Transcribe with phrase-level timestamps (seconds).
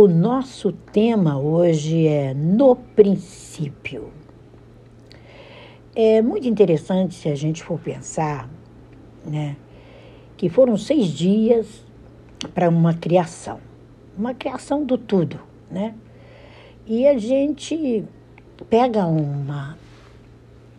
[0.00, 4.12] O nosso tema hoje é no princípio.
[5.92, 8.48] É muito interessante se a gente for pensar,
[9.26, 9.56] né,
[10.36, 11.84] que foram seis dias
[12.54, 13.58] para uma criação,
[14.16, 15.96] uma criação do tudo, né?
[16.86, 18.04] E a gente
[18.70, 19.76] pega uma,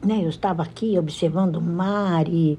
[0.02, 0.24] né?
[0.24, 2.58] Eu estava aqui observando o mar e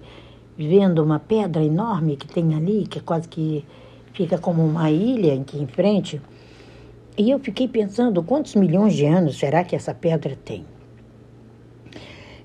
[0.58, 3.64] vendo uma pedra enorme que tem ali, que é quase que
[4.12, 6.20] fica como uma ilha aqui em frente.
[7.20, 10.64] E eu fiquei pensando quantos milhões de anos será que essa pedra tem?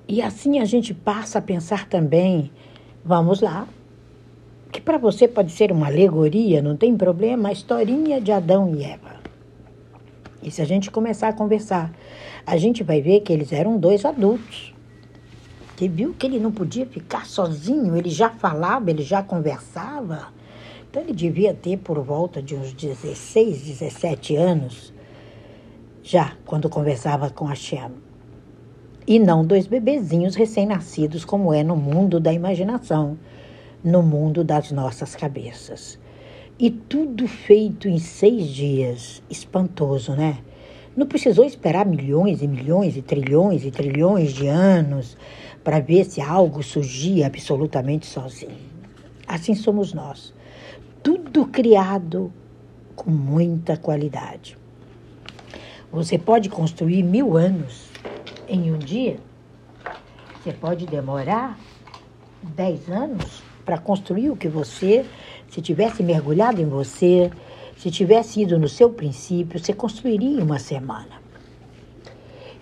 [0.06, 2.52] E assim a gente passa a pensar também,
[3.02, 3.70] vamos lá,
[4.74, 8.84] que para você pode ser uma alegoria, não tem problema, a historinha de Adão e
[8.84, 9.16] Eva.
[10.44, 11.94] E se a gente começar a conversar,
[12.46, 14.76] a gente vai ver que eles eram dois adultos.
[15.78, 20.34] Que viu que ele não podia ficar sozinho, ele já falava, ele já conversava.
[20.96, 24.94] Então ele devia ter por volta de uns 16, 17 anos,
[26.02, 27.92] já quando conversava com a Shem.
[29.06, 33.18] E não dois bebezinhos recém-nascidos, como é no mundo da imaginação,
[33.84, 36.00] no mundo das nossas cabeças.
[36.58, 39.22] E tudo feito em seis dias.
[39.30, 40.38] Espantoso, né?
[40.96, 45.18] Não precisou esperar milhões e milhões e trilhões e trilhões de anos
[45.62, 48.56] para ver se algo surgia absolutamente sozinho.
[49.28, 50.34] Assim somos nós.
[51.06, 52.34] Tudo criado
[52.96, 54.58] com muita qualidade.
[55.92, 57.92] Você pode construir mil anos
[58.48, 59.20] em um dia.
[60.42, 61.60] Você pode demorar
[62.42, 65.06] dez anos para construir o que você,
[65.48, 67.30] se tivesse mergulhado em você,
[67.78, 71.22] se tivesse ido no seu princípio, você construiria uma semana.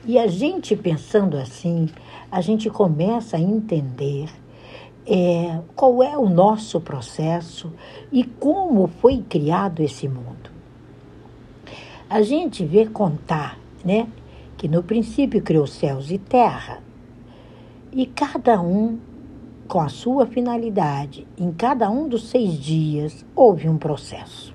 [0.05, 1.87] E a gente pensando assim,
[2.29, 4.29] a gente começa a entender
[5.05, 7.71] é, qual é o nosso processo
[8.11, 10.51] e como foi criado esse mundo.
[12.09, 14.07] A gente vê contar, né,
[14.57, 16.81] que no princípio criou céus e terra,
[17.91, 18.97] e cada um
[19.67, 24.53] com a sua finalidade, em cada um dos seis dias houve um processo.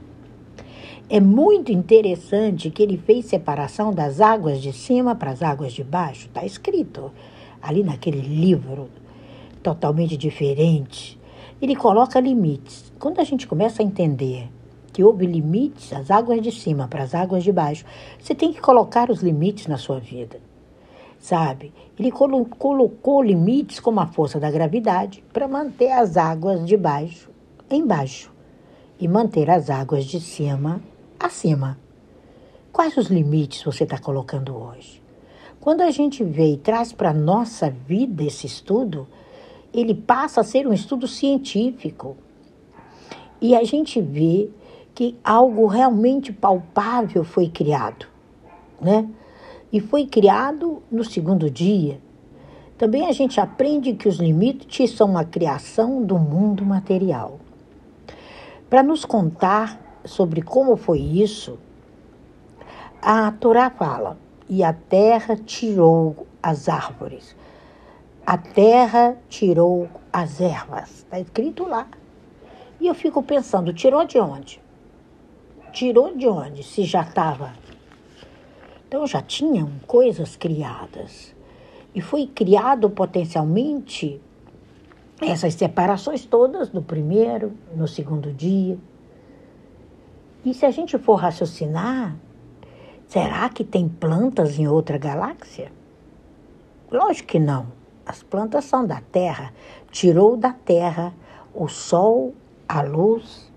[1.11, 5.83] É muito interessante que ele fez separação das águas de cima para as águas de
[5.83, 6.27] baixo.
[6.27, 7.11] Está escrito
[7.63, 8.91] ali naquele livro,
[9.75, 11.19] totalmente diferente.
[11.61, 12.93] Ele coloca limites.
[12.99, 14.49] Quando a gente começa a entender
[14.93, 17.85] que houve limites, as águas de cima para as águas de baixo,
[18.19, 20.41] você tem que colocar os limites na sua vida.
[21.19, 21.73] Sabe?
[21.99, 27.31] Ele colo colocou limites como a força da gravidade para manter as águas de baixo
[27.71, 28.33] embaixo
[28.99, 30.81] e manter as águas de cima
[31.21, 31.79] acima.
[32.73, 35.03] Quais os limites você está colocando hoje?
[35.61, 39.07] Quando a gente vê e traz para a nossa vida esse estudo,
[39.73, 42.17] ele passa a ser um estudo científico.
[43.41, 44.51] E a gente vê
[44.95, 48.07] que algo realmente palpável foi criado,
[48.81, 49.09] né?
[49.73, 52.01] E foi criado no segundo dia.
[52.77, 57.39] Também a gente aprende que os limites são a criação do mundo material.
[58.71, 61.59] Para nos contar sobre como foi isso,
[63.01, 64.19] a Torá fala:
[64.49, 67.37] e a terra tirou as árvores,
[68.29, 70.99] a terra tirou as ervas.
[70.99, 71.89] Está escrito lá.
[72.79, 74.61] E eu fico pensando: tirou de onde?
[75.73, 76.63] Tirou de onde?
[76.63, 77.55] Se já estava.
[78.87, 81.35] Então já tinham coisas criadas.
[81.95, 84.21] E foi criado potencialmente
[85.23, 88.79] essas separações todas no primeiro, no segundo dia.
[90.45, 92.15] E se a gente for raciocinar,
[93.07, 95.73] será que tem plantas em outra galáxia?
[96.93, 97.78] Lógico que não.
[98.09, 99.53] As plantas são da Terra.
[99.91, 101.13] Tirou da Terra
[101.55, 102.35] o Sol,
[102.67, 103.53] a luz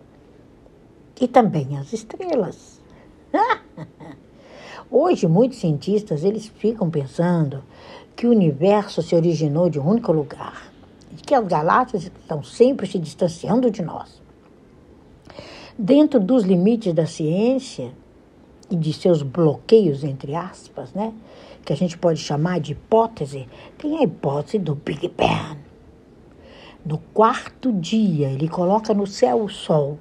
[1.22, 2.82] e também as estrelas.
[4.92, 7.64] Hoje, muitos cientistas eles ficam pensando
[8.14, 10.70] que o universo se originou de um único lugar
[11.14, 14.22] e que as galáxias estão sempre se distanciando de nós.
[15.78, 17.94] Dentro dos limites da ciência
[18.70, 21.14] e de seus bloqueios, entre aspas, né,
[21.64, 23.48] que a gente pode chamar de hipótese,
[23.78, 25.60] tem a hipótese do Big Bang.
[26.86, 30.00] No quarto dia, ele coloca no céu o Sol,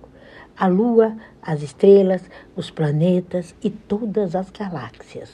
[0.57, 2.23] a Lua, as estrelas,
[2.57, 5.31] os planetas e todas as galáxias.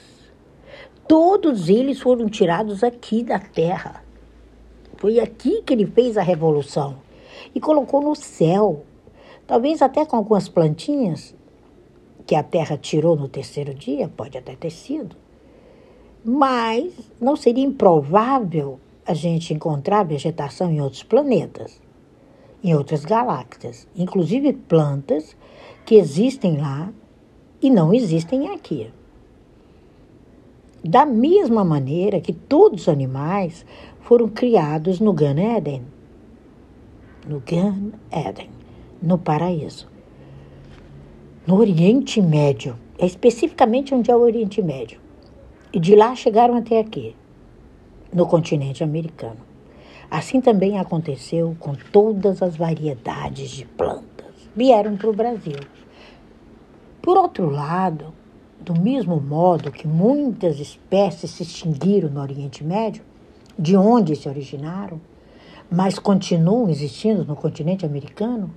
[1.07, 4.03] Todos eles foram tirados aqui da Terra.
[4.97, 6.97] Foi aqui que ele fez a revolução
[7.55, 8.83] e colocou no céu
[9.47, 11.33] Talvez até com algumas plantinhas
[12.25, 15.15] que a Terra tirou no terceiro dia, pode até ter sido.
[16.29, 16.91] Mas
[17.21, 21.81] não seria improvável a gente encontrar vegetação em outros planetas,
[22.61, 25.37] em outras galáxias, inclusive plantas
[25.85, 26.91] que existem lá
[27.61, 28.91] e não existem aqui.
[30.83, 33.65] Da mesma maneira que todos os animais
[34.01, 35.83] foram criados no Gan Eden.
[37.25, 38.49] No Gan Eden,
[39.01, 39.87] no paraíso.
[41.47, 45.06] No Oriente Médio, é especificamente onde é o Oriente Médio.
[45.77, 47.15] E de lá chegaram até aqui,
[48.11, 49.37] no continente americano.
[50.09, 54.33] Assim também aconteceu com todas as variedades de plantas.
[54.55, 55.59] Vieram para o Brasil.
[56.99, 58.11] Por outro lado,
[58.59, 63.03] do mesmo modo que muitas espécies se extinguiram no Oriente Médio,
[63.55, 64.99] de onde se originaram,
[65.69, 68.49] mas continuam existindo no continente americano,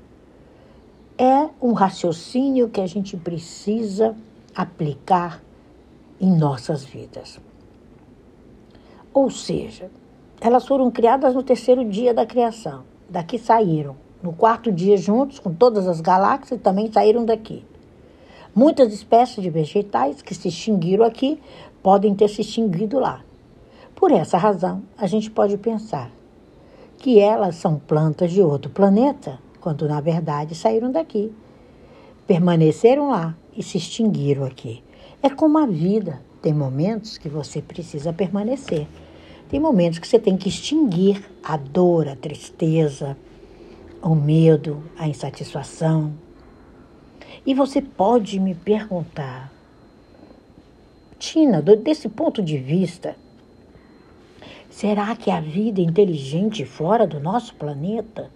[1.19, 4.17] é um raciocínio que a gente precisa
[4.57, 5.43] aplicar
[6.21, 7.41] em nossas vidas.
[9.13, 9.91] Ou seja,
[10.41, 12.85] elas foram criadas no terceiro dia da criação.
[13.09, 13.97] Daqui saíram.
[14.23, 17.65] No quarto dia, juntos com todas as galáxias, também saíram daqui.
[18.55, 21.41] Muitas espécies de vegetais que se extinguiram aqui
[21.83, 23.25] podem ter se extinguido lá.
[23.95, 26.11] Por essa razão, a gente pode pensar
[26.99, 31.33] que elas são plantas de outro planeta, quando na verdade saíram daqui.
[32.27, 34.83] Permaneceram lá e se extinguiram aqui.
[35.23, 36.21] É como a vida.
[36.41, 38.87] Tem momentos que você precisa permanecer.
[39.51, 43.17] Tem momentos que você tem que extinguir a dor, a tristeza,
[44.03, 46.15] o medo, a insatisfação.
[47.45, 49.53] E você pode me perguntar,
[51.19, 53.17] Tina, desse ponto de vista,
[54.71, 58.31] será que a vida é inteligente fora do nosso planeta?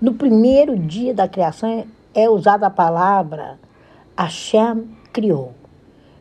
[0.00, 3.58] No primeiro dia da criação é usada a palavra
[4.16, 5.52] Hashem criou.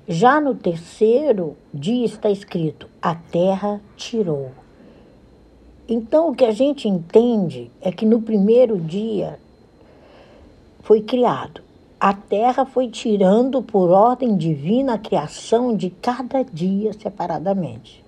[0.07, 4.51] Já no terceiro dia está escrito: a terra tirou.
[5.89, 9.37] Então, o que a gente entende é que no primeiro dia
[10.81, 11.61] foi criado.
[11.99, 18.03] A terra foi tirando por ordem divina a criação de cada dia separadamente.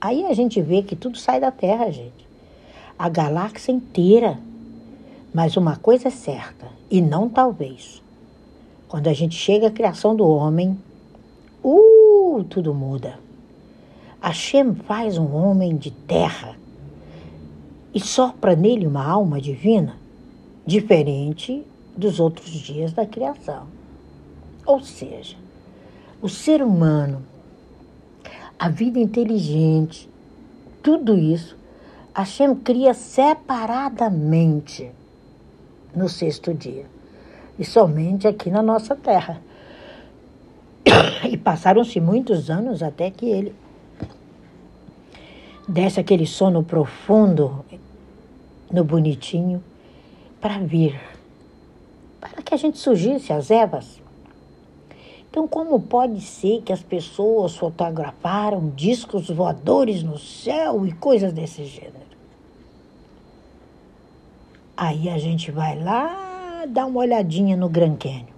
[0.00, 2.26] Aí a gente vê que tudo sai da terra, gente.
[2.98, 4.38] A galáxia inteira.
[5.32, 8.02] Mas uma coisa é certa, e não talvez.
[8.88, 10.78] Quando a gente chega à criação do homem,
[11.62, 13.18] uh, tudo muda.
[14.20, 16.56] Hashem faz um homem de terra
[17.92, 19.98] e sopra nele uma alma divina,
[20.64, 21.66] diferente
[21.96, 23.66] dos outros dias da criação.
[24.64, 25.36] Ou seja,
[26.22, 27.24] o ser humano,
[28.56, 30.08] a vida inteligente,
[30.80, 31.56] tudo isso,
[32.14, 34.92] Hashem cria separadamente
[35.94, 36.95] no sexto dia
[37.58, 39.40] e somente aqui na nossa terra.
[41.28, 43.52] E passaram-se muitos anos até que ele
[45.68, 47.64] desse aquele sono profundo
[48.70, 49.62] no bonitinho
[50.40, 51.00] para vir,
[52.20, 54.00] para que a gente surgisse as ervas.
[55.28, 61.64] Então, como pode ser que as pessoas fotografaram discos voadores no céu e coisas desse
[61.64, 62.06] gênero?
[64.76, 66.25] Aí a gente vai lá
[66.66, 68.36] dar uma olhadinha no Grand Canyon.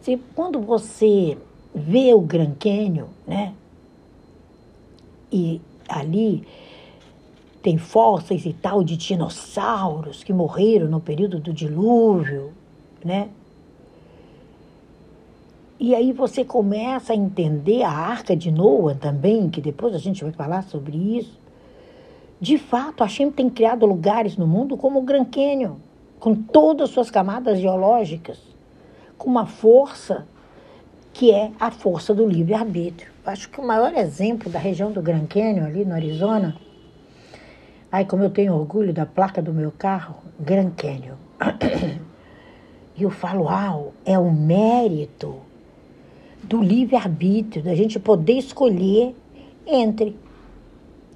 [0.00, 1.36] Se, quando você
[1.74, 3.54] vê o Grand Canyon, né?
[5.32, 6.46] E ali
[7.62, 12.52] tem fósseis e tal de dinossauros que morreram no período do dilúvio,
[13.04, 13.28] né?
[15.78, 20.22] E aí você começa a entender a arca de Noah também, que depois a gente
[20.22, 21.38] vai falar sobre isso.
[22.40, 25.76] De fato, a Hashem tem criado lugares no mundo como o Grand Canyon
[26.20, 28.38] com todas as suas camadas geológicas,
[29.16, 30.26] com uma força
[31.12, 33.10] que é a força do livre-arbítrio.
[33.24, 36.56] Acho que o maior exemplo da região do Grand Canyon, ali no Arizona,
[37.90, 41.16] ai, como eu tenho orgulho da placa do meu carro, Grand Canyon.
[42.96, 45.36] E eu falo, uau, é o mérito
[46.42, 49.16] do livre-arbítrio, da gente poder escolher
[49.66, 50.18] entre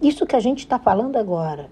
[0.00, 1.68] isso que a gente está falando agora,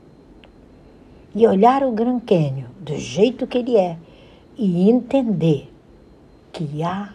[1.34, 3.96] e olhar o Grand Canyon do jeito que ele é
[4.56, 5.72] e entender
[6.52, 7.14] que há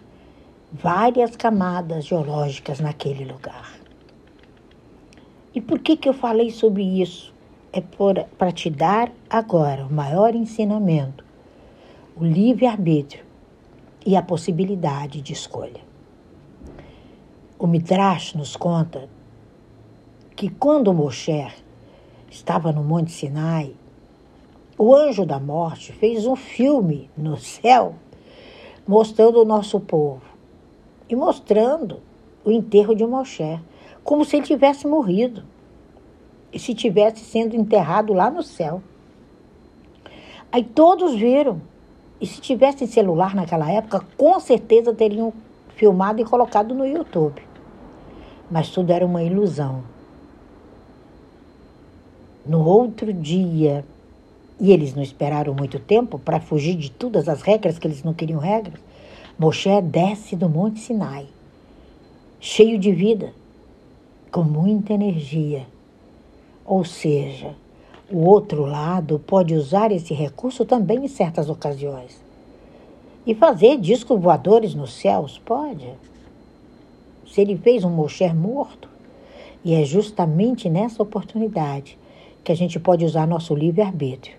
[0.72, 3.78] várias camadas geológicas naquele lugar.
[5.54, 7.34] E por que, que eu falei sobre isso?
[7.72, 11.24] É para te dar agora o maior ensinamento,
[12.16, 13.24] o livre-arbítrio
[14.06, 15.82] e a possibilidade de escolha.
[17.60, 19.10] O Midrash nos conta
[20.36, 21.52] que quando Moshe
[22.30, 23.74] estava no Monte Sinai
[24.78, 27.96] o Anjo da Morte fez um filme no céu
[28.88, 30.22] mostrando o nosso povo
[31.10, 32.00] e mostrando
[32.46, 33.60] o enterro de Moshe,
[34.04, 35.44] como se ele tivesse morrido
[36.54, 38.82] e se tivesse sendo enterrado lá no céu.
[40.52, 41.62] Aí todos viram
[42.20, 45.32] E se tivessem celular naquela época, com certeza teriam
[45.76, 47.42] filmado e colocado no YouTube.
[48.50, 49.84] Mas tudo era uma ilusão.
[52.44, 53.86] No outro dia,
[54.60, 58.14] e eles não esperaram muito tempo para fugir de todas as regras, que eles não
[58.14, 58.80] queriam regras,
[59.38, 61.28] Moshe desce do Monte Sinai,
[62.40, 63.34] cheio de vida,
[64.32, 65.68] com muita energia.
[66.66, 67.56] Ou seja,
[68.12, 72.20] o outro lado pode usar esse recurso também em certas ocasiões.
[73.28, 75.38] E fazer discos voadores nos céus?
[75.38, 75.88] Pode.
[77.28, 78.90] Se ele fez um Moshe morto,
[79.64, 81.98] e é justamente nessa oportunidade
[82.44, 84.37] que a gente pode usar nosso livre-arbítrio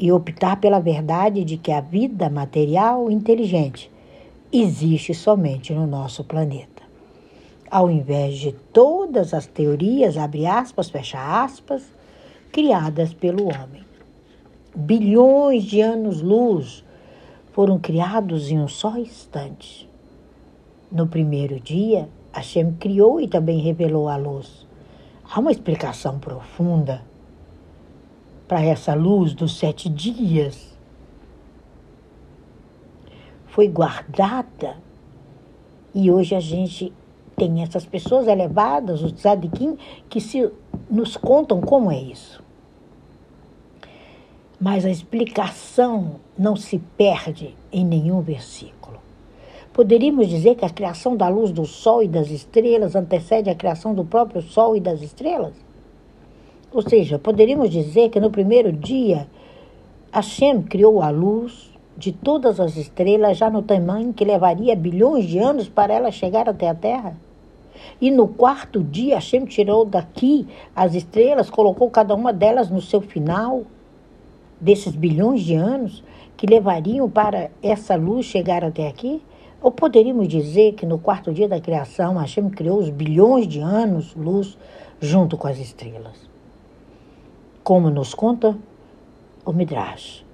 [0.00, 3.92] e optar pela verdade de que a vida material inteligente
[4.50, 6.82] existe somente no nosso planeta.
[7.70, 11.82] Ao invés de todas as teorias, abre aspas, fecha aspas,
[12.50, 13.84] criadas pelo homem.
[14.74, 16.82] Bilhões de anos-luz
[17.52, 19.86] foram criados em um só instante.
[20.90, 24.66] No primeiro dia, Hashem criou e também revelou a luz.
[25.30, 27.02] Há uma explicação profunda
[28.50, 30.76] para essa luz dos sete dias.
[33.46, 34.76] Foi guardada
[35.94, 36.92] e hoje a gente
[37.36, 39.78] tem essas pessoas elevadas, os tzadikim,
[40.08, 40.50] que se
[40.90, 42.42] nos contam como é isso.
[44.60, 48.98] Mas a explicação não se perde em nenhum versículo.
[49.72, 53.94] Poderíamos dizer que a criação da luz do sol e das estrelas antecede a criação
[53.94, 55.69] do próprio sol e das estrelas?
[56.72, 59.26] Ou seja, poderíamos dizer que no primeiro dia,
[60.12, 65.38] Hashem criou a luz de todas as estrelas já no tamanho que levaria bilhões de
[65.40, 67.16] anos para ela chegar até a Terra?
[68.00, 73.00] E no quarto dia, Hashem tirou daqui as estrelas, colocou cada uma delas no seu
[73.00, 73.64] final,
[74.60, 76.04] desses bilhões de anos
[76.36, 79.20] que levariam para essa luz chegar até aqui?
[79.60, 84.14] Ou poderíamos dizer que no quarto dia da criação, Hashem criou os bilhões de anos
[84.14, 84.56] luz
[85.00, 86.29] junto com as estrelas?
[87.70, 88.58] Como nos conta
[89.44, 90.26] o Midrash,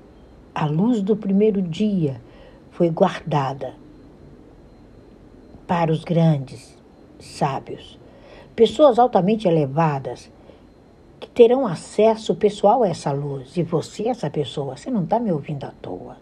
[0.55, 2.19] a luz do primeiro dia
[2.71, 3.75] foi guardada
[5.67, 6.75] para os grandes
[7.21, 7.99] sábios,
[8.55, 10.33] pessoas altamente elevadas
[11.21, 13.55] que terão acesso pessoal a essa luz.
[13.59, 16.17] E você, essa pessoa, você não está me ouvindo à toa.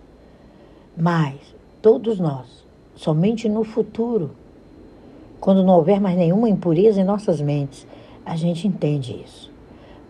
[0.97, 1.37] Mas
[1.81, 2.67] todos nós,
[2.97, 4.33] somente no futuro,
[5.39, 7.87] quando não houver mais nenhuma impureza em nossas mentes,
[8.27, 9.54] a gente entende isso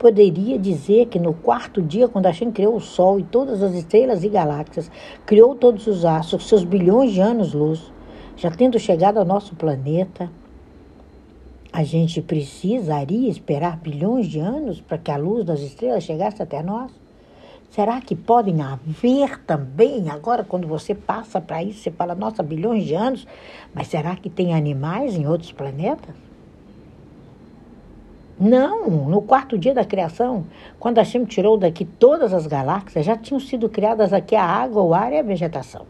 [0.04, 4.22] poderia dizer que no quarto dia, quando Hashem criou o Sol e todas as estrelas
[4.22, 4.90] e galáxias,
[5.24, 7.90] criou todos os astros, seus bilhões de anos-luz,
[8.36, 10.30] já tendo chegado ao nosso planeta,
[11.72, 16.62] a gente precisaria esperar bilhões de anos para que a luz das estrelas chegasse até
[16.62, 16.92] nós?
[17.70, 22.84] Será que podem haver também, agora quando você passa para isso, você fala, nossa, bilhões
[22.84, 23.26] de anos,
[23.72, 26.33] mas será que tem animais em outros planetas?
[28.38, 30.44] Não, no quarto dia da criação,
[30.78, 34.92] quando Hashem tirou daqui todas as galáxias, já tinham sido criadas aqui a água, o
[34.92, 35.86] ar e a vegetação.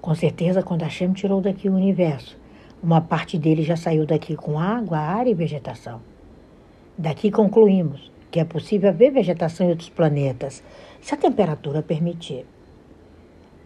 [0.00, 2.36] Com certeza, quando Hashem tirou daqui o universo,
[2.82, 6.00] uma parte dele já saiu daqui com água, ar e vegetação.
[6.98, 10.64] Daqui concluímos que é possível haver vegetação em outros planetas,
[11.00, 12.46] se a temperatura permitir.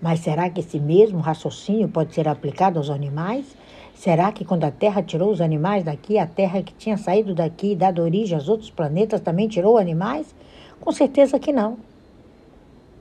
[0.02, 3.56] Mas será que esse mesmo raciocínio pode ser aplicado aos animais?
[3.96, 7.72] Será que quando a Terra tirou os animais daqui, a Terra que tinha saído daqui
[7.72, 10.34] e dado origem aos outros planetas também tirou animais?
[10.78, 11.78] Com certeza que não.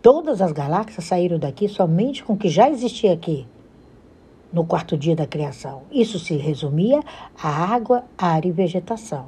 [0.02, 3.46] Todas as galáxias saíram daqui somente com o que já existia aqui,
[4.54, 5.82] no quarto dia da criação.
[5.92, 7.02] Isso se resumia
[7.38, 9.26] a água, ar e vegetação.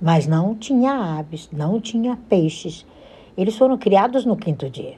[0.00, 2.86] Mas não tinha aves, não tinha peixes.
[3.36, 4.94] Eles foram criados no quinto dia.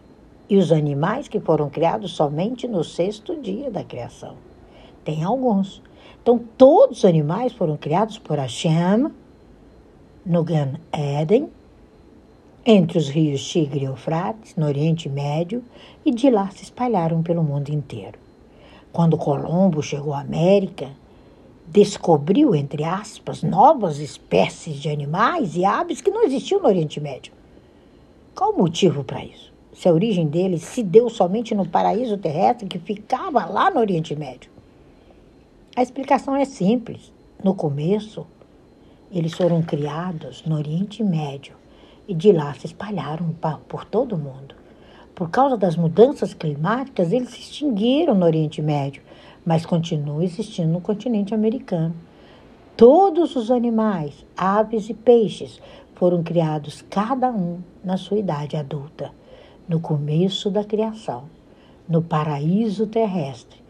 [0.51, 4.37] E os animais que foram criados somente no sexto dia da criação.
[5.03, 5.83] Tem alguns
[6.25, 9.11] então, todos os animais foram criados por Hashem
[10.25, 11.51] no Gan Eden,
[12.65, 15.63] entre os rios Tigre e Eufrates, no Oriente Médio,
[16.03, 18.19] e de lá se espalharam pelo mundo inteiro.
[18.91, 20.89] Quando Colombo chegou à América,
[21.67, 27.35] descobriu, entre aspas, novas espécies de animais e aves que não existiam no Oriente Médio.
[28.35, 29.53] Qual o motivo para isso?
[29.75, 34.17] Se a origem deles se deu somente no paraíso terrestre que ficava lá no Oriente
[34.17, 34.54] Médio.
[35.77, 37.13] A explicação é simples.
[37.43, 38.25] No começo,
[39.11, 41.57] eles foram criados no Oriente Médio
[42.07, 43.35] e de lá se espalharam
[43.67, 44.55] por todo o mundo.
[45.17, 49.03] Por causa das mudanças climáticas, eles se extinguiram no Oriente Médio,
[49.45, 51.97] mas continuam existindo no continente americano.
[52.77, 55.61] Todos os animais, aves e peixes
[55.97, 59.11] foram criados cada um na sua idade adulta.
[59.69, 61.25] no começo da criação,
[61.89, 63.64] no paraíso terrestre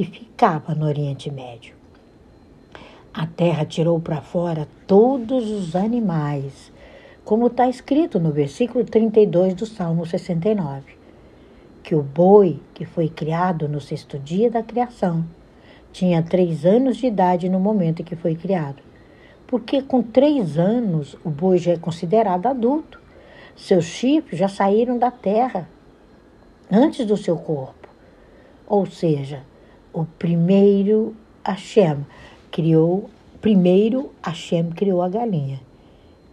[0.00, 1.74] que ficava no Oriente Médio.
[3.12, 6.72] A terra tirou para fora todos os animais,
[7.22, 10.94] como está escrito no versículo 32 do Salmo 69,
[11.82, 15.22] que o boi que foi criado no sexto dia da criação
[15.92, 18.82] tinha três anos de idade no momento em que foi criado.
[19.46, 22.98] Porque com três anos o boi já é considerado adulto.
[23.54, 25.68] Seus chifres já saíram da terra
[26.72, 27.86] antes do seu corpo.
[28.66, 29.42] Ou seja,
[29.92, 32.04] o primeiro Hashem
[32.50, 35.60] criou, primeiro Hashem criou a galinha.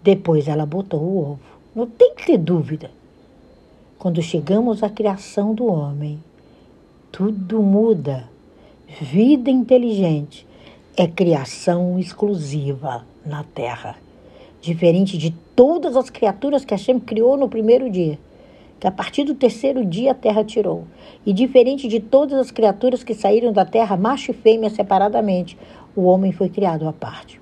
[0.04, 1.40] Depois ela botou o ovo.
[1.76, 2.92] Não tem que ter dúvida.
[3.98, 6.24] Quando chegamos à criação do homem,
[7.12, 8.30] tudo muda.
[9.02, 10.48] Vida inteligente
[10.96, 13.98] é criação exclusiva na Terra,
[14.62, 18.18] diferente de todas as criaturas que Hashem criou no primeiro dia
[18.80, 20.86] que a partir do terceiro dia a terra tirou.
[21.26, 25.58] E diferente de todas as criaturas que saíram da terra, macho e fêmea separadamente,
[25.96, 27.42] o homem foi criado à parte.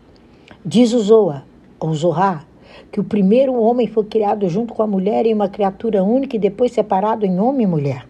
[0.65, 1.43] Diz o Zoa,
[1.79, 2.47] ou Zohar,
[2.91, 6.39] que o primeiro homem foi criado junto com a mulher em uma criatura única e
[6.39, 8.07] depois separado em homem e mulher.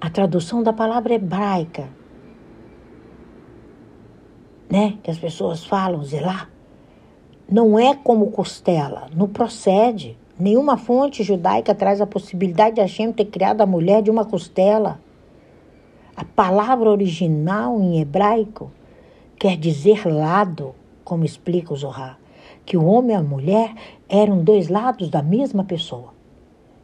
[0.00, 1.88] A tradução da palavra hebraica,
[4.70, 6.50] né, que as pessoas falam, zelar,
[7.50, 10.16] não é como costela, não procede.
[10.40, 15.00] Nenhuma fonte judaica traz a possibilidade de Hashem ter criado a mulher de uma costela.
[16.14, 18.70] A palavra original em hebraico
[19.36, 22.20] quer dizer lado, como explica o Zohar,
[22.64, 23.74] que o homem e a mulher
[24.08, 26.14] eram dois lados da mesma pessoa.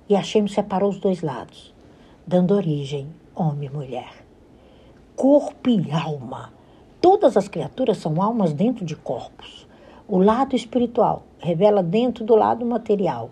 [0.09, 1.73] E Hashem separou os dois lados,
[2.27, 3.07] dando origem
[3.37, 4.25] homem e mulher.
[5.15, 6.53] Corpo e alma.
[7.01, 9.65] Todas as criaturas são almas dentro de corpos.
[10.09, 13.31] O lado espiritual revela dentro do lado material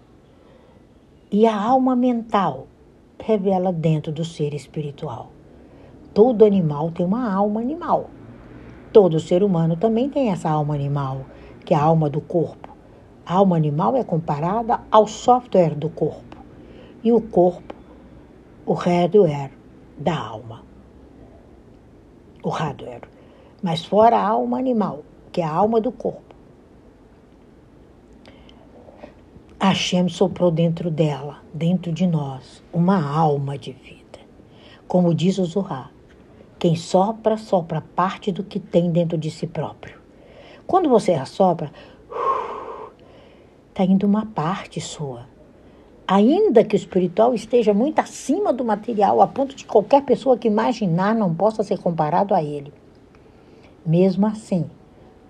[1.33, 2.67] e a alma mental
[3.19, 5.31] revela dentro do ser espiritual.
[6.13, 8.11] Todo animal tem uma alma animal.
[8.93, 11.23] Todo ser humano também tem essa alma animal,
[11.65, 12.69] que é a alma do corpo.
[13.25, 16.37] A alma animal é comparada ao software do corpo
[17.03, 17.75] e o corpo,
[18.67, 19.53] o hardware
[19.97, 20.63] da alma.
[22.43, 23.09] O hardware.
[23.63, 26.32] Mas fora a alma animal, que é a alma do corpo.
[29.65, 34.19] Hashem soprou dentro dela, dentro de nós, uma alma de vida.
[34.89, 35.93] Como diz o Zohar,
[36.59, 40.01] quem sopra, sopra parte do que tem dentro de si próprio.
[40.67, 41.71] Quando você assopra,
[43.69, 45.29] está indo uma parte sua.
[46.09, 50.49] Ainda que o espiritual esteja muito acima do material, a ponto de qualquer pessoa que
[50.49, 52.73] imaginar não possa ser comparado a ele.
[53.87, 54.69] Mesmo assim,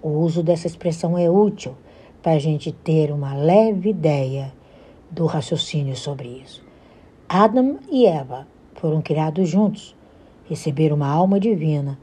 [0.00, 1.76] o uso dessa expressão é útil
[2.22, 4.52] para a gente ter uma leve ideia
[5.10, 6.62] do raciocínio sobre isso.
[7.28, 9.94] Adam e Eva foram criados juntos,
[10.48, 11.98] receberam uma alma divina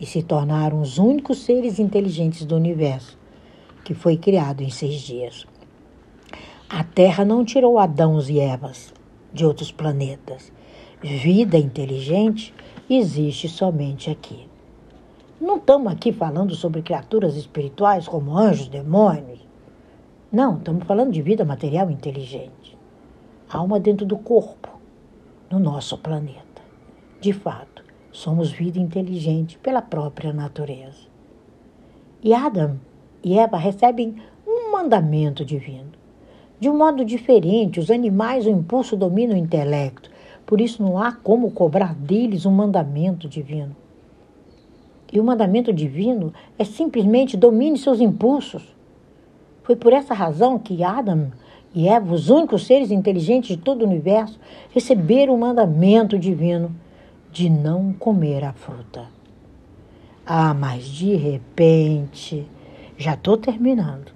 [0.00, 3.18] e se tornaram os únicos seres inteligentes do universo,
[3.84, 5.46] que foi criado em seis dias.
[6.68, 8.92] A Terra não tirou Adãos e Evas
[9.32, 10.52] de outros planetas.
[11.02, 12.54] Vida inteligente
[12.88, 14.48] existe somente aqui.
[15.40, 19.47] Não estamos aqui falando sobre criaturas espirituais como anjos, demônios,
[20.30, 22.76] não, estamos falando de vida material inteligente.
[23.48, 24.68] Alma dentro do corpo,
[25.50, 26.60] no nosso planeta.
[27.18, 31.08] De fato, somos vida inteligente pela própria natureza.
[32.22, 32.78] E Adam
[33.24, 35.92] e Eva recebem um mandamento divino.
[36.60, 40.10] De um modo diferente, os animais, o impulso domina o intelecto.
[40.44, 43.74] Por isso, não há como cobrar deles um mandamento divino.
[45.10, 48.76] E o mandamento divino é simplesmente domine seus impulsos.
[49.68, 51.30] Foi por essa razão que Adam
[51.74, 56.74] e Eva, os únicos seres inteligentes de todo o universo, receberam o mandamento divino
[57.30, 59.04] de não comer a fruta.
[60.24, 62.48] Ah, mas de repente,
[62.96, 64.10] já estou terminando.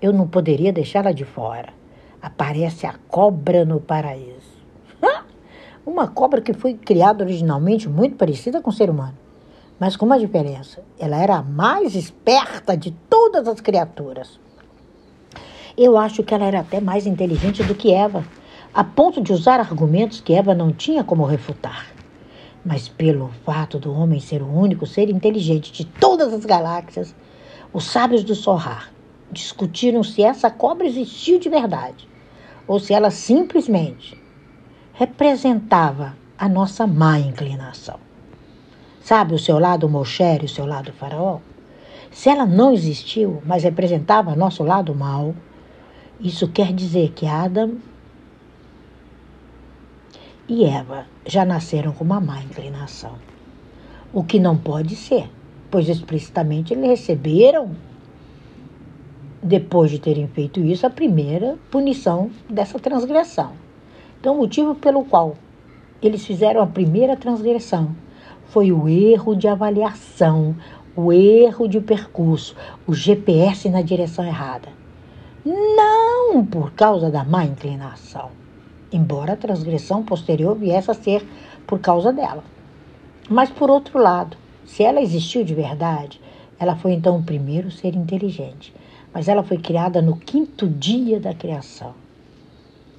[0.00, 1.70] Eu não poderia deixá-la de fora.
[2.22, 4.62] Aparece a cobra no paraíso.
[5.84, 9.18] Uma cobra que foi criada originalmente muito parecida com o ser humano.
[9.80, 14.38] Mas com uma diferença: ela era a mais esperta de todas as criaturas.
[15.80, 18.24] Eu acho que ela era até mais inteligente do que Eva,
[18.74, 21.86] a ponto de usar argumentos que Eva não tinha como refutar.
[22.64, 27.14] Mas pelo fato do homem ser o único ser inteligente de todas as galáxias,
[27.72, 28.92] os sábios do Sorrar
[29.30, 32.08] discutiram se essa cobra existiu de verdade
[32.66, 34.20] ou se ela simplesmente
[34.94, 38.00] representava a nossa má inclinação.
[39.00, 41.38] Sabe o seu lado Mosher e o seu lado Faraó?
[42.10, 45.34] Se ela não existiu, mas representava nosso lado mau,
[46.20, 47.76] isso quer dizer que Adam
[50.48, 53.12] e Eva já nasceram com uma má inclinação.
[54.12, 55.30] O que não pode ser,
[55.70, 57.70] pois explicitamente eles receberam,
[59.40, 63.52] depois de terem feito isso, a primeira punição dessa transgressão.
[64.18, 65.36] Então, o motivo pelo qual
[66.02, 67.94] eles fizeram a primeira transgressão
[68.48, 70.56] foi o erro de avaliação,
[70.96, 72.56] o erro de percurso,
[72.88, 74.77] o GPS na direção errada.
[75.50, 78.32] Não por causa da má inclinação,
[78.92, 81.26] embora a transgressão posterior viesse a ser
[81.66, 82.44] por causa dela.
[83.30, 86.20] Mas, por outro lado, se ela existiu de verdade,
[86.58, 88.74] ela foi então o primeiro ser inteligente.
[89.10, 91.94] Mas ela foi criada no quinto dia da criação.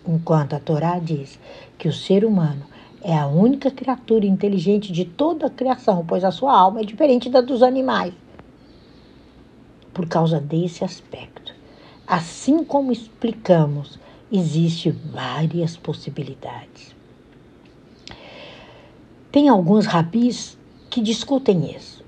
[0.08, 1.40] Enquanto a Torá diz
[1.78, 2.64] que o ser humano
[3.04, 7.30] é a única criatura inteligente de toda a criação, pois a sua alma é diferente
[7.30, 8.14] da dos animais.
[9.94, 11.39] Por causa desse aspecto.
[12.10, 14.00] Assim como explicamos,
[14.32, 16.96] existem várias possibilidades.
[19.32, 20.58] Tem alguns rabis
[20.90, 22.04] que discutem isso.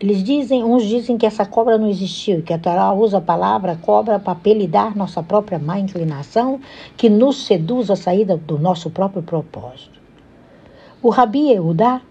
[0.00, 3.78] Eles dizem, uns dizem que essa cobra não existiu, que a Torá usa a palavra
[3.80, 6.60] cobra para apelidar nossa própria má inclinação,
[6.96, 10.00] que nos seduz a saída do nosso próprio propósito.
[11.00, 12.02] O Rabi Eudá,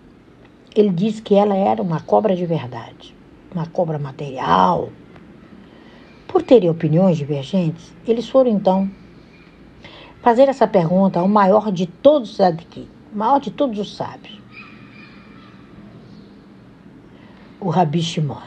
[0.73, 3.13] ele diz que ela era uma cobra de verdade,
[3.53, 4.87] uma cobra material.
[6.29, 8.87] Por terem opiniões divergentes, eles foram então
[10.21, 14.39] fazer essa pergunta ao maior de todos os o maior de todos os sábios,
[17.59, 18.37] o Rabi Shimon,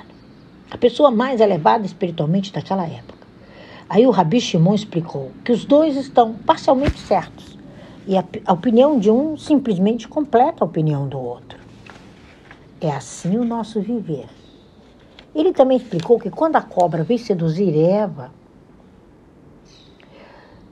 [0.71, 3.27] a pessoa mais elevada espiritualmente daquela época.
[3.89, 7.59] Aí o Rabi Shimon explicou que os dois estão parcialmente certos
[8.07, 11.59] e a opinião de um simplesmente completa a opinião do outro.
[12.81, 14.29] É assim o nosso viver.
[15.35, 18.31] Ele também explicou que quando a cobra veio seduzir Eva,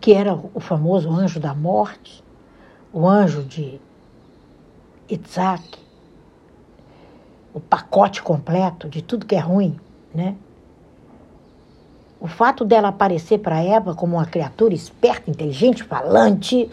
[0.00, 2.22] que era o famoso anjo da morte,
[2.92, 3.80] o anjo de
[5.08, 5.78] Isaac,
[7.52, 9.78] o pacote completo de tudo que é ruim,
[10.14, 10.36] né?
[12.20, 16.70] O fato dela aparecer para Eva como uma criatura esperta, inteligente, falante,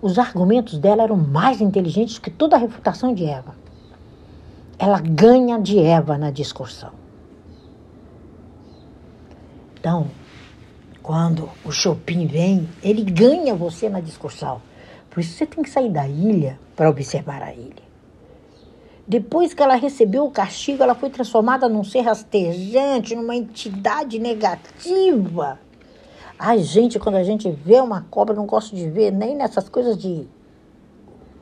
[0.00, 3.54] os argumentos dela eram mais inteligentes que toda a refutação de Eva.
[4.78, 6.97] Ela ganha de Eva na discussão.
[9.78, 10.08] Então,
[11.02, 14.60] quando o Chopin vem, ele ganha você na discussão.
[15.08, 17.88] Por isso você tem que sair da ilha para observar a ilha.
[19.06, 25.58] Depois que ela recebeu o castigo, ela foi transformada num ser rastejante, numa entidade negativa.
[26.38, 29.96] Ai, gente, quando a gente vê uma cobra, não gosto de ver nem nessas coisas
[29.96, 30.26] de.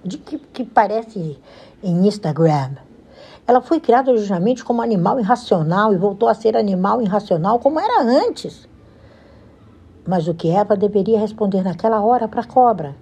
[0.05, 1.39] de que, que parece
[1.83, 2.77] em Instagram.
[3.49, 8.03] Ela foi criada justamente como animal irracional e voltou a ser animal irracional como era
[8.03, 8.69] antes.
[10.05, 12.97] Mas o que Eva deveria responder naquela hora para a cobra?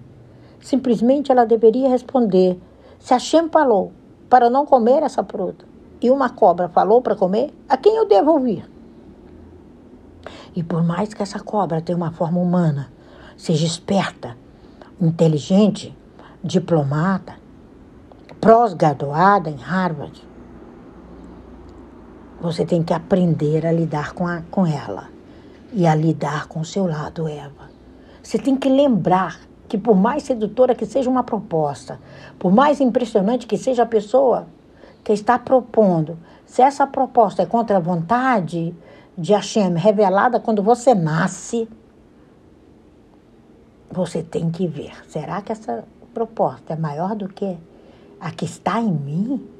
[0.60, 2.60] Simplesmente ela deveria responder:
[2.98, 3.92] se a Shem falou
[4.28, 5.64] para não comer essa fruta
[6.00, 8.68] e uma cobra falou para comer, a quem eu devo ouvir?
[10.54, 12.92] E por mais que essa cobra tenha uma forma humana,
[13.36, 14.36] seja esperta,
[15.00, 15.96] inteligente,
[16.42, 17.34] diplomata,
[18.40, 20.33] pós-graduada em Harvard,
[22.44, 25.08] você tem que aprender a lidar com, a, com ela
[25.72, 27.70] e a lidar com o seu lado, Eva.
[28.22, 31.98] Você tem que lembrar que, por mais sedutora que seja uma proposta,
[32.38, 34.46] por mais impressionante que seja a pessoa
[35.02, 38.74] que está propondo, se essa proposta é contra a vontade
[39.16, 41.66] de Hashem revelada quando você nasce,
[43.90, 44.92] você tem que ver.
[45.08, 47.56] Será que essa proposta é maior do que
[48.20, 49.53] a que está em mim?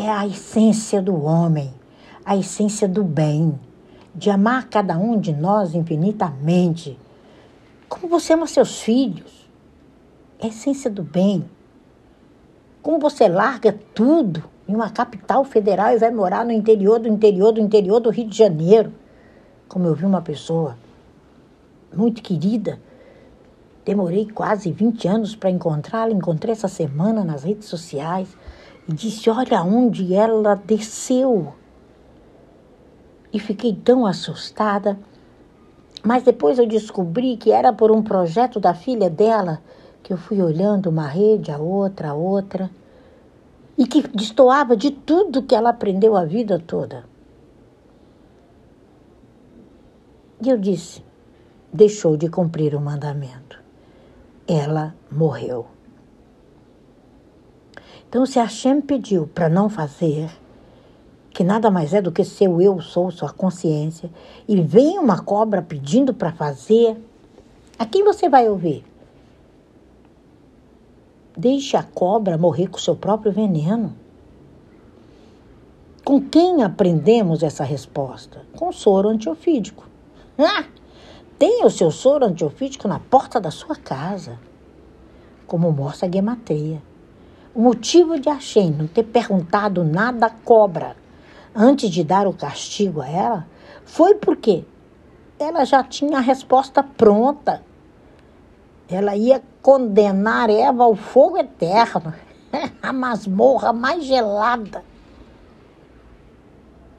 [0.00, 1.74] É a essência do homem,
[2.24, 3.58] a essência do bem,
[4.14, 6.96] de amar cada um de nós infinitamente,
[7.88, 9.50] como você ama seus filhos.
[10.38, 11.44] É a essência do bem.
[12.80, 17.50] Como você larga tudo em uma capital federal e vai morar no interior do interior
[17.50, 18.92] do interior do Rio de Janeiro.
[19.68, 20.78] Como eu vi uma pessoa
[21.92, 22.78] muito querida,
[23.84, 28.28] demorei quase 20 anos para encontrá-la, encontrei essa semana nas redes sociais
[28.88, 31.52] e disse: Olha onde ela desceu.
[33.32, 34.98] E fiquei tão assustada.
[36.02, 39.60] Mas depois eu descobri que era por um projeto da filha dela
[40.02, 42.70] que eu fui olhando uma rede, a outra, a outra
[43.78, 47.04] e que destoava de tudo que ela aprendeu a vida toda.
[50.42, 51.02] E eu disse:
[51.72, 53.62] deixou de cumprir o mandamento.
[54.46, 55.77] Ela morreu.
[58.08, 60.30] Então, se Hashem pediu para não fazer,
[61.30, 64.10] que nada mais é do que seu eu sou, sua consciência,
[64.48, 66.96] e vem uma cobra pedindo para fazer,
[67.78, 68.82] a quem você vai ouvir?
[71.36, 73.94] Deixe a cobra morrer com seu próprio veneno.
[76.02, 78.40] Com quem aprendemos essa resposta?
[78.56, 79.86] Com soro antiofídico.
[80.38, 80.64] Ah,
[81.38, 84.38] tenha o seu soro antiofídico na porta da sua casa,
[85.46, 86.87] como mostra a.
[87.58, 90.94] O motivo de Hashem não ter perguntado nada à cobra
[91.52, 93.48] antes de dar o castigo a ela
[93.84, 94.64] foi porque
[95.40, 97.60] ela já tinha a resposta pronta.
[98.88, 102.14] Ela ia condenar Eva ao fogo eterno,
[102.80, 104.84] a masmorra mais gelada.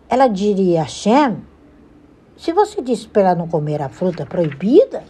[0.09, 1.37] Ela diria: Hashem,
[2.35, 5.05] se você disse para ela não comer a fruta proibida,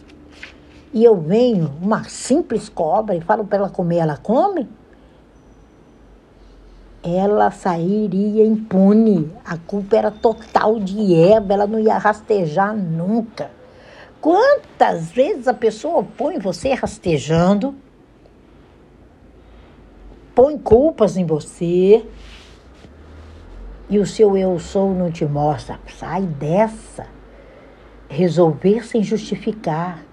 [0.92, 4.78] e eu venho, uma simples cobra, e falo para ela comer, ela come?
[7.02, 9.30] Ela sairia impune.
[9.44, 13.50] A culpa era total de Eva, ela não ia rastejar nunca.
[14.20, 17.74] Quantas vezes a pessoa põe você rastejando,
[20.34, 22.04] põe culpas em você
[23.90, 25.80] e o seu eu sou não te mostra.
[25.98, 27.06] Sai dessa.
[28.08, 30.04] Resolver sem justificar.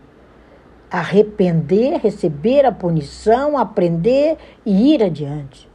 [0.90, 5.70] Arrepender, receber a punição, aprender e ir adiante.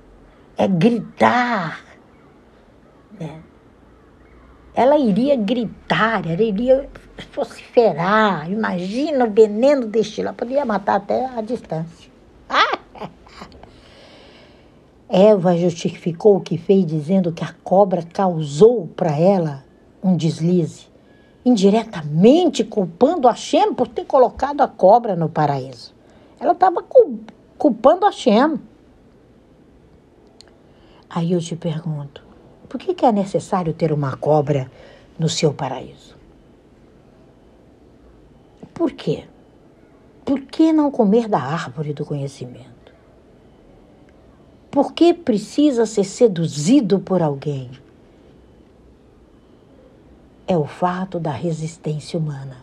[0.57, 1.85] É gritar.
[3.19, 3.43] Né?
[4.75, 6.89] Ela iria gritar, ela iria
[7.35, 8.51] vociferar.
[8.51, 10.37] Imagina o veneno destilado.
[10.37, 12.11] Poderia matar até a distância.
[15.09, 19.63] Eva justificou o que fez dizendo que a cobra causou para ela
[20.03, 20.87] um deslize,
[21.45, 25.95] indiretamente culpando a Shem por ter colocado a cobra no paraíso.
[26.41, 26.83] Ela estava
[27.59, 28.59] culpando a Shem.
[31.15, 32.25] Aí eu te pergunto,
[32.71, 34.73] por que, que é necessário ter uma cobra
[35.19, 36.17] no seu paraíso?
[38.73, 39.25] Por quê?
[40.25, 42.95] Por que não comer da árvore do conhecimento?
[44.71, 47.71] Por que precisa ser seduzido por alguém?
[50.47, 52.57] É o fato da resistência humana.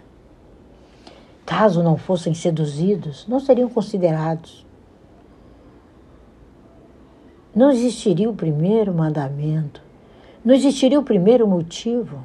[1.46, 4.66] Caso não fossem seduzidos, não seriam considerados.
[7.56, 9.82] Não existiria o primeiro mandamento,
[10.46, 12.24] não existiria o primeiro motivo,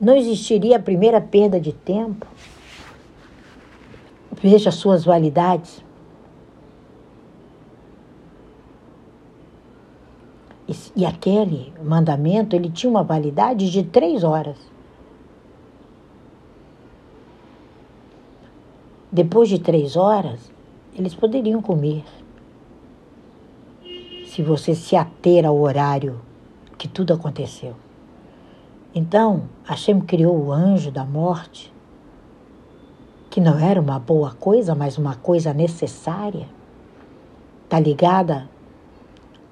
[0.00, 2.26] não existiria a primeira perda de tempo.
[4.40, 5.84] Veja suas validades.
[10.94, 14.56] E, aquele mandamento, ele tinha uma validade de três horas.
[19.10, 20.52] Depois de três horas,
[20.96, 22.04] eles poderiam comer.
[24.30, 26.20] Se você se ater ao horário
[26.78, 27.74] que tudo aconteceu.
[28.94, 31.72] Então, Hashem criou o anjo da morte,
[33.28, 36.46] que não era uma boa coisa, mas uma coisa necessária.
[37.64, 38.48] Está ligada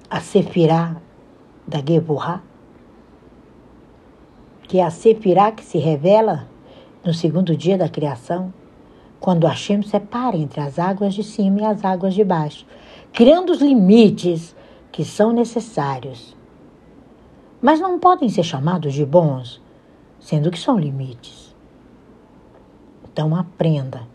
[0.09, 0.95] a Sefirá
[1.67, 2.41] da Geburá,
[4.63, 6.47] que é a Sefirá que se revela
[7.03, 8.53] no segundo dia da criação,
[9.19, 12.65] quando Hashem separa entre as águas de cima e as águas de baixo,
[13.11, 14.55] criando os limites
[14.91, 16.35] que são necessários.
[17.61, 19.61] Mas não podem ser chamados de bons,
[20.19, 21.55] sendo que são limites.
[23.03, 24.07] Então aprenda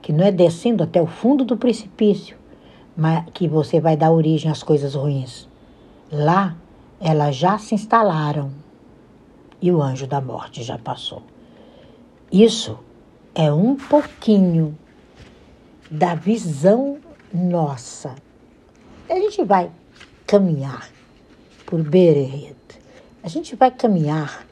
[0.00, 2.36] que não é descendo até o fundo do precipício
[3.32, 5.48] que você vai dar origem às coisas ruins.
[6.10, 6.56] Lá
[7.00, 8.52] elas já se instalaram
[9.60, 11.22] e o anjo da morte já passou.
[12.30, 12.78] Isso
[13.34, 14.76] é um pouquinho
[15.90, 16.98] da visão
[17.32, 18.14] nossa.
[19.08, 19.70] A gente vai
[20.32, 20.88] caminhar
[21.66, 22.56] por Bereret.
[23.22, 24.46] A gente vai caminhar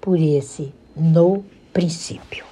[0.00, 2.49] por esse no princípio.